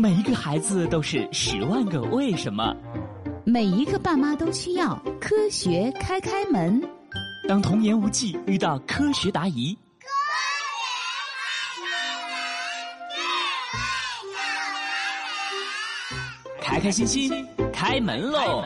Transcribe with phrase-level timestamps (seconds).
[0.00, 2.72] 每一个孩子都是十万个为什么，
[3.44, 6.80] 每一个爸妈都需要科学开开门。
[7.48, 9.76] 当童言无忌遇到科学答疑，
[16.60, 18.62] 开开心心开门喽！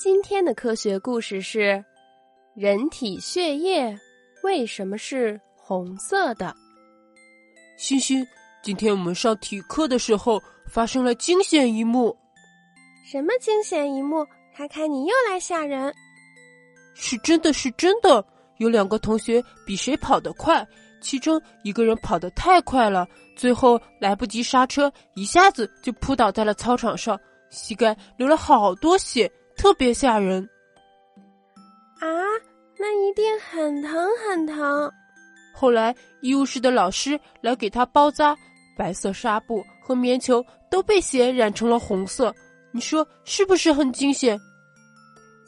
[0.00, 1.84] 今天的科学故事是：
[2.56, 3.96] 人体血液
[4.42, 6.52] 为什么是红色的？
[7.76, 8.26] 欣欣，
[8.62, 12.16] 今天我们上体育课的时候发生了惊险一幕。
[13.10, 14.26] 什么惊险一幕？
[14.54, 15.94] 卡卡，你又来吓人！
[16.94, 18.24] 是真的，是真的。
[18.58, 20.66] 有两个同学比谁跑得快，
[21.00, 27.18] 其中一个人跑得太快了，最后来不及刹车，一下子就扑倒在了操场上，
[27.50, 30.42] 膝盖流了好多血，特别吓人。
[32.00, 32.08] 啊，
[32.76, 34.92] 那一定很疼很疼。
[35.60, 38.36] 后来医务室的老师来给他包扎，
[38.76, 42.32] 白色纱布和棉球都被血染成了红色。
[42.70, 44.38] 你说是不是很惊险？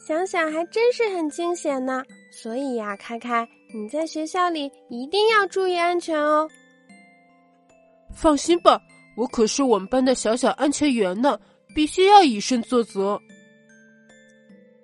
[0.05, 2.03] 想想还真是很惊险呢。
[2.29, 6.49] 所以呀，开开，你在学校里一定要注意安全哦。
[8.13, 8.81] 放心吧，
[9.15, 11.39] 我可是我们班的小小安全员呢，
[11.73, 13.17] 必须要以身作则。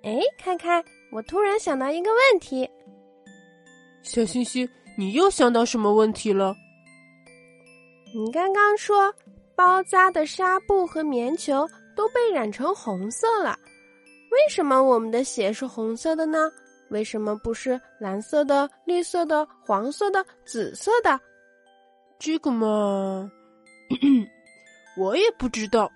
[0.02, 2.66] 哎，开开，我突然想到一个问题。
[4.02, 4.66] 小星星。
[4.98, 6.56] 你又想到什么问题了？
[8.12, 9.14] 你刚刚说
[9.54, 13.56] 包扎的纱布和棉球都被染成红色了，
[14.32, 16.50] 为什么我们的血是红色的呢？
[16.90, 21.20] 为什么不是蓝色的、绿色的、黄色的、紫色的？
[22.18, 23.30] 这个嘛，
[24.98, 25.88] 我也不知道。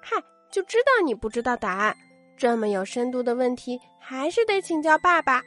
[0.00, 0.16] 嗨，
[0.48, 1.96] 就知道你不知道答案。
[2.36, 5.42] 这么有深度的问题，还是得请教爸爸。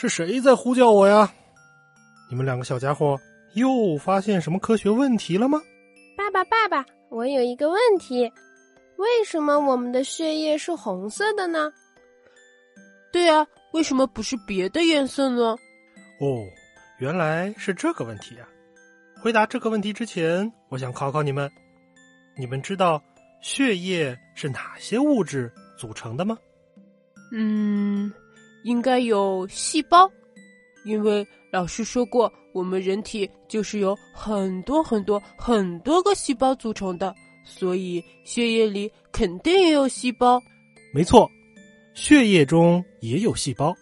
[0.00, 1.28] 是谁在呼叫我呀？
[2.30, 3.20] 你们两个小家伙
[3.54, 5.60] 又发现什么科学问题了吗？
[6.16, 8.32] 爸爸，爸爸，我有一个问题：
[8.94, 11.72] 为什么我们的血液是红色的呢？
[13.10, 15.56] 对啊，为什么不是别的颜色呢？
[16.20, 16.46] 哦，
[17.00, 18.48] 原来是这个问题啊！
[19.20, 21.50] 回答这个问题之前，我想考考你们：
[22.36, 23.02] 你们知道
[23.40, 26.38] 血液是哪些物质组成的吗？
[27.32, 28.12] 嗯。
[28.68, 30.06] 应该有细胞，
[30.84, 40.38] 因为老师说过，我们人体就是由很多很多很多个细胞组成的，所以血液里肯定也有细胞。
[40.92, 41.26] 没错，
[41.94, 43.74] 血液中也有细胞，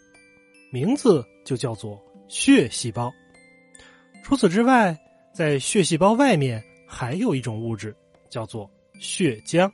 [0.71, 3.13] 名字就叫做血细胞。
[4.23, 4.97] 除此之外，
[5.35, 7.93] 在血细胞外面还有一种物质，
[8.31, 8.71] 叫做
[9.01, 9.69] 血浆，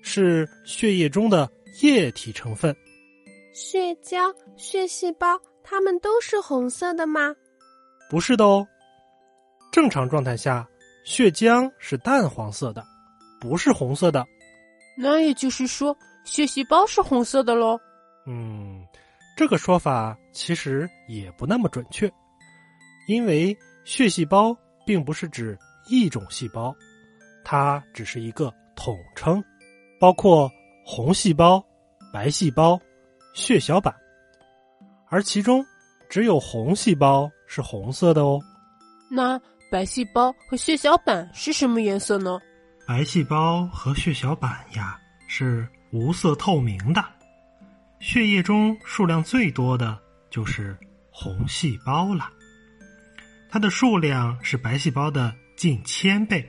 [0.00, 1.50] 是血液中的
[1.82, 2.72] 液体成分。
[3.52, 7.34] 血浆、血细胞，它们都是红色的吗？
[8.10, 8.66] 不是的哦。
[9.72, 10.66] 正常状态下，
[11.04, 12.84] 血浆是淡黄色的，
[13.40, 14.24] 不是红色的。
[14.96, 17.78] 那也就是说，血细胞是红色的喽？
[18.26, 18.84] 嗯，
[19.36, 22.10] 这个说法其实也不那么准确，
[23.08, 26.74] 因为血细胞并不是指一种细胞，
[27.44, 29.42] 它只是一个统称，
[30.00, 30.50] 包括
[30.84, 31.64] 红细胞、
[32.12, 32.78] 白细胞。
[33.38, 33.94] 血小板，
[35.06, 35.64] 而其中
[36.10, 38.40] 只有红细胞是红色的哦。
[39.08, 39.40] 那
[39.70, 42.40] 白细胞和血小板是什么颜色呢？
[42.84, 47.02] 白细胞和血小板呀是无色透明的。
[48.00, 49.96] 血液中数量最多的
[50.30, 50.76] 就是
[51.08, 52.28] 红细胞了，
[53.48, 56.44] 它的数量是白细胞的近千倍，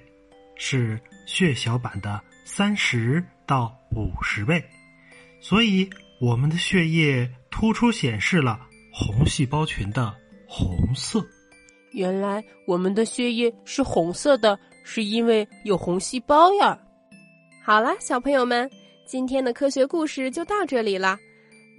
[0.56, 4.68] 是血小板的三十到五十倍，
[5.40, 5.88] 所以。
[6.22, 8.60] 我们的血液突出显示了
[8.92, 10.14] 红细胞群的
[10.48, 11.26] 红色。
[11.92, 16.78] 原来我们的血液是红色的，是因为有红细胞呀。
[17.64, 18.70] 好了，小朋友们，
[19.06, 21.18] 今天的科学故事就到这里了。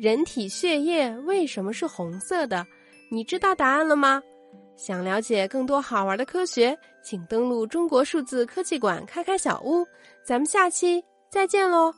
[0.00, 2.66] 人体血液为什么是红色的？
[3.10, 4.22] 你知道答案了吗？
[4.76, 9.86] 想了解更多好玩的科学，请登录中国数字科技馆开开小屋。
[10.24, 11.92] 咱们下期再见喽！